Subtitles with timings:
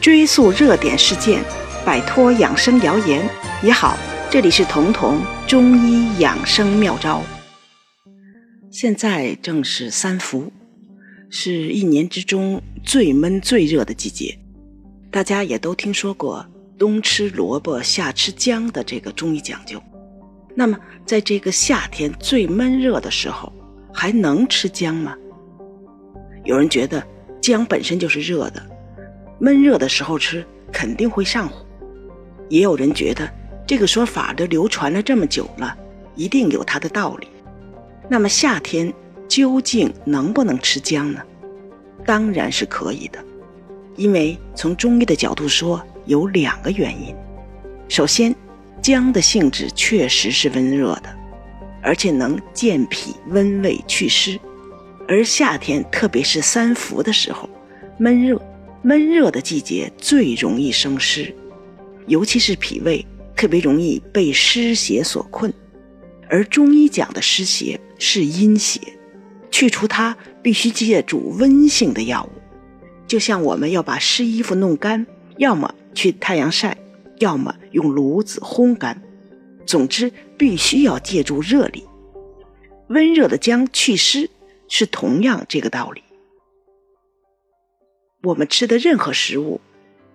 [0.00, 1.42] 追溯热点事件，
[1.84, 3.26] 摆脱养生谣言
[3.62, 3.96] 也好。
[4.30, 7.22] 这里是彤彤中医养生妙招。
[8.70, 10.52] 现在正是三伏，
[11.30, 14.36] 是一年之中最闷最热的季节。
[15.10, 16.44] 大家也都听说过
[16.76, 19.80] “冬吃萝卜，夏吃姜”的这个中医讲究。
[20.56, 20.76] 那么，
[21.06, 23.52] 在这个夏天最闷热的时候，
[23.92, 25.16] 还能吃姜吗？
[26.44, 27.02] 有人觉得
[27.40, 28.62] 姜本身就是热的，
[29.44, 31.66] 闷热的时候吃肯定会上火。
[32.48, 33.30] 也有人觉得
[33.66, 35.76] 这个说法都流传了这么久了，
[36.14, 37.28] 一定有它的道理。
[38.08, 38.90] 那么夏天
[39.28, 41.20] 究竟能不能吃姜呢？
[42.06, 43.22] 当然是可以的，
[43.96, 47.14] 因为从中医的角度说，有两个原因。
[47.86, 48.34] 首先，
[48.80, 51.14] 姜的性质确实是温热的，
[51.82, 54.40] 而且能健脾温胃祛湿。
[55.06, 57.46] 而夏天，特别是三伏的时候，
[57.98, 58.40] 闷热，
[58.86, 61.34] 闷热的季节最容易生湿，
[62.06, 63.04] 尤其是脾胃，
[63.34, 65.50] 特别容易被湿邪所困。
[66.28, 68.78] 而中医讲的湿邪是阴邪，
[69.50, 72.38] 去除它必须借助温性的药物，
[73.06, 75.06] 就像我们要把湿衣服弄干，
[75.38, 76.76] 要么去太阳晒，
[77.20, 79.02] 要么用炉子烘干，
[79.64, 81.84] 总之必须要借助热力。
[82.88, 84.28] 温热的姜祛湿。
[84.66, 86.02] 是同样这个道理。
[88.24, 89.60] 我们吃的任何食物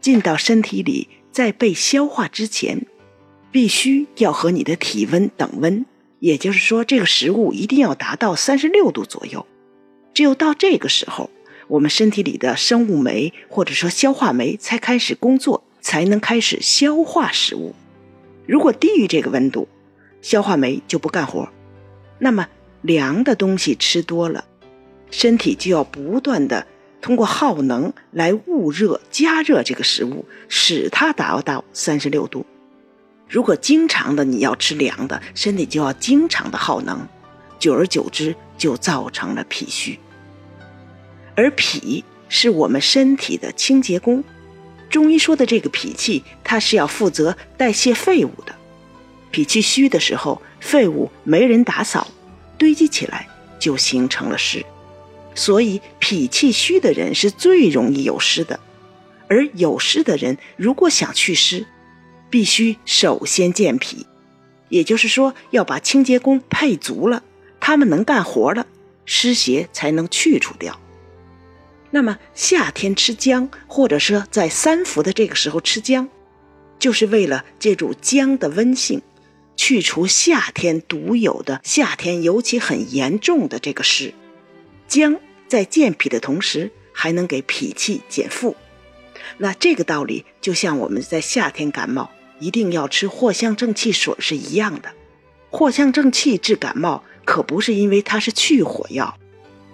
[0.00, 2.86] 进到身体里，在被消化之前，
[3.50, 5.84] 必须要和你的体温等温，
[6.20, 9.46] 也就是说，这个食物一定要达到三十六度左右。
[10.12, 11.30] 只有到这个时候，
[11.66, 17.74] 我们身体里的生物酶或者说消化酶才开始工作，才能开始消化食物。
[18.46, 19.66] 如果低于这个温度，
[20.22, 21.48] 消化酶就不干活，
[22.18, 22.46] 那么。
[22.82, 24.44] 凉的东西吃多了，
[25.10, 26.66] 身体就要不断的
[27.04, 32.46] 通过耗能来捂热、加热这个食物，使它达到三十六度。
[33.28, 37.06] 如果经常的你要吃凉的，身体就要经常的耗能，
[37.58, 39.98] 久而久之就造成了脾虚。
[41.36, 44.24] 而脾是我们身体的清洁工，
[44.88, 48.54] 中医说的这个脾气，它是要负责代谢废物的。
[49.30, 52.08] 脾气虚的时候，废物没人打扫。
[52.56, 53.28] 堆积起来
[53.58, 54.64] 就形成了湿，
[55.34, 58.60] 所以脾气虚的人是最容易有湿的。
[59.28, 61.66] 而有湿的人如果想祛湿，
[62.30, 64.06] 必须首先健脾，
[64.68, 67.22] 也就是说要把清洁工配足了，
[67.60, 68.66] 他们能干活了，
[69.06, 70.78] 湿邪才能去除掉。
[71.90, 76.08] 那么夏天吃姜，或者说在三伏的这个时候吃姜，
[76.78, 79.00] 就是为了借助姜的温性。
[79.56, 84.12] 去除夏天独有的、夏天尤其很严重的这个湿，
[84.86, 85.16] 姜
[85.48, 88.56] 在健脾的同时，还能给脾气减负。
[89.38, 94.92] 那这个道理就像我们在夏天感冒一定要吃藿香正气水是一样的。
[95.50, 99.16] 藿香正气治感冒可不是因为它是去火药，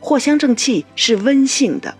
[0.00, 1.96] 藿香正气是温性的，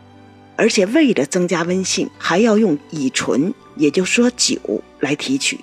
[0.57, 4.59] 而且为了增加温性，还要用乙醇，也就是说酒
[5.01, 5.61] 来提取，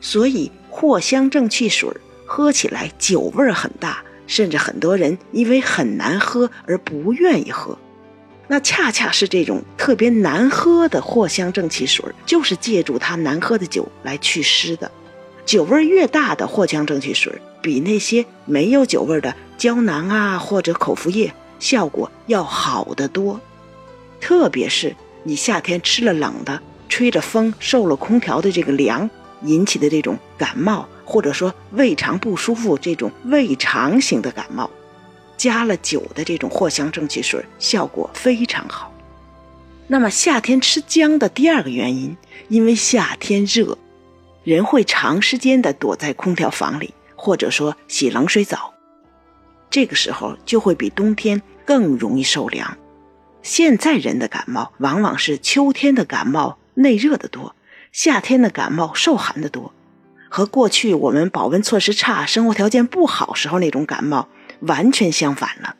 [0.00, 0.50] 所以。
[0.72, 1.90] 藿香正气水
[2.24, 7.76] 喝起来酒味很大，甚至很多人因为很难喝而不愿意喝。
[8.46, 14.90] 那恰恰是这种特别难喝的藿香正气水，就是借助它难喝的酒来祛湿的。
[15.44, 23.40] 酒味越大的藿香正气水，比那些没有酒味的胶囊啊或者口服液效果要好得多。
[24.20, 29.10] 特别是你夏天吃了冷的，吹着风，受了空调的这个凉。
[29.42, 34.70] 引起的这种感冒，或者说胃肠不舒服，这种胃肠型的感冒，
[35.36, 38.92] 加了酒的这种藿香正气水效果非常好。
[39.88, 42.16] 那么夏天吃姜的第二个原因，
[42.48, 43.76] 因为夏天热，
[44.44, 48.72] 人会长时间的躲在空调房里，或者说洗冷水澡，
[49.68, 52.78] 这个时候就会比冬天更容易受凉。
[53.42, 57.56] 现在人的感冒往往是秋天的感冒内热的多。
[57.90, 59.74] 夏天的感冒受寒的多，
[60.30, 64.28] 和过去我们保温措施差、生活条件不好时候那种感冒
[64.60, 65.76] 完全相反了。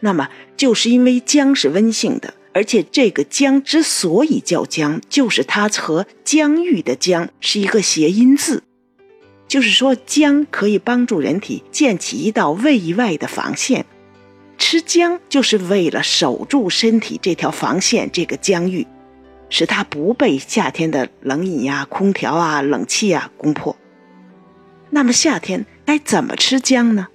[0.00, 8.64] 那么，就是因为姜是温性的，而且这个姜之所以叫姜，就是它和疆域的疆是一个谐音字，
[9.46, 13.86] 就是说姜可以帮助人体建起一道胃外的防线。
[14.56, 18.86] 吃姜就是为了守住身体这条防线，这个疆域。
[19.56, 23.76] 使它不被夏天的冷饮呀、空调啊、冷气啊攻破。
[24.90, 27.06] 那么夏天该怎么吃姜呢？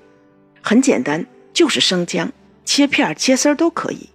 [0.62, 2.32] 很简单，就是生姜，
[2.64, 4.12] 切片、切丝儿都可以。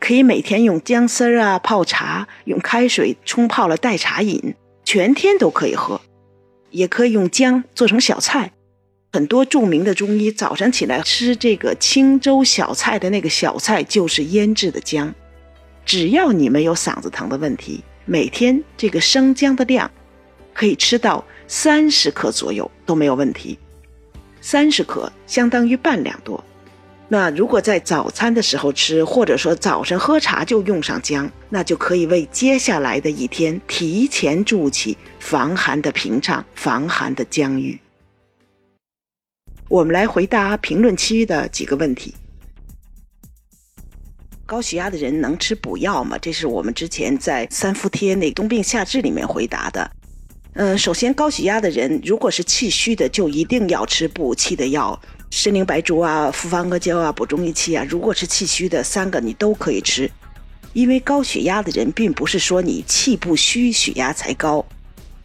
[0.00, 6.00] 可以每天用姜丝儿啊泡茶，用开水冲泡了代茶饮，全天都可以喝。
[6.70, 8.50] 也可以用姜做成小菜，
[9.12, 15.14] 很多著名的中医早上起来吃这个清粥小菜的那个小菜就是腌制的姜。
[15.84, 19.90] 只要你没有嗓子疼的问题，每天这个生姜的量
[20.54, 23.58] 可以吃到三十克左右都没有问题。
[24.40, 26.42] 三十克相当于半两多。
[27.08, 37.78] 那如果在早餐的时候吃，或者说早晨喝茶就用上姜，那就可以为接下来的一天提前筑起防寒的屏障、防寒的疆域。
[39.68, 42.14] 我们来回答评论区的几个问题：
[44.52, 46.18] 高血压的人能吃补药吗？
[46.20, 49.90] 这是我们之前在三伏贴那冬病夏治里面回答的。
[50.52, 55.00] 嗯，首先高血压的人如果是气虚的，就一定要吃补气的药。
[55.30, 60.10] 参苓白术啊，复方阿胶啊，补中益气啊，如果是气虚的，三个你都可以吃。
[60.74, 64.62] 因为高血压的人，并不是说你气不虚，血压才高。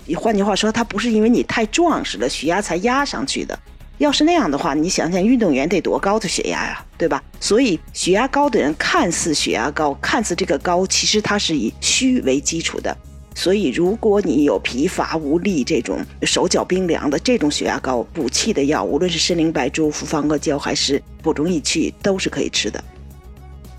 [0.05, 3.59] 你换句话说，他不是因为你太壮实了，血压才压上去的。
[3.97, 7.23] 要是那样的话，你想想运动员得多高的血压呀，对吧？
[7.39, 12.95] 所以血压高的人，看似血压高，看似这个高，其实它是以虚为基础的。
[13.33, 22.83] 所以，如果你有疲乏无力、这种手脚冰凉的这种血压高，补气的药，无论是参苓白术、复方阿胶还是补中益气，都是可以吃的。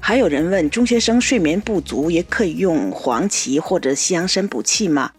[0.00, 5.11] 还有人问，中学生睡眠不足也可以用黄芪或者西洋参补气吗？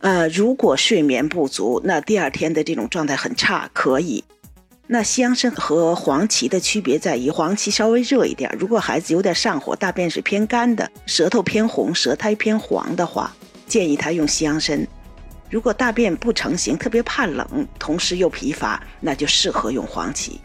[0.00, 4.24] 呃，如果睡眠不足，那第二天的这种状态很差，可以。
[4.86, 8.54] 那西洋参和黄芪的区别在于，黄芪稍微热一点。
[8.58, 13.34] 如果孩子有点上火、大便是偏干的、舌头偏红、舌苔偏黄的话。
[13.66, 14.86] 建议他用西洋参。
[15.48, 20.38] 如果大便不成形，特别怕冷，同时又疲乏，那就适合用黄芪。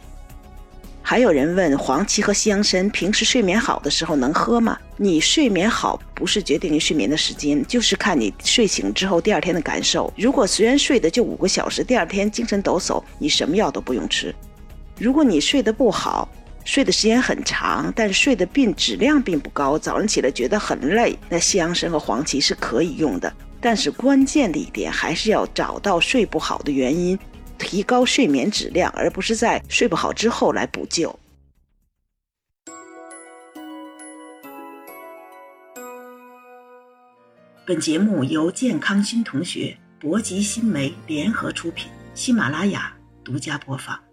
[1.10, 4.78] 还有人问，黄芪和西洋参平时睡眠好的时候能喝吗？
[4.96, 10.14] 你睡眠好不是决定于睡眠的时间，就是看你睡醒之后第二天的感受。
[10.16, 14.32] 如果虽然睡的就五个小时，第二天精神抖擞，你什么药都不用吃。
[15.00, 16.30] 如果你睡得不好，
[16.64, 21.18] 睡的时间很长，但是睡的并质量并不高，早上起来觉得很累。
[21.28, 27.18] 那西洋参和黄芪是可以用的，但是关键的一点还是要找到睡不好的原因，
[27.60, 31.20] 提高睡眠质量，而不是在睡不好之后来补救。
[37.68, 42.92] 本节目由健康新同学、博吉新媒联合出品，喜马拉雅
[43.24, 44.09] 独家播放。